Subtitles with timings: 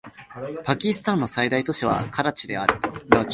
[0.63, 2.73] パキスタンの最大都市はカラチである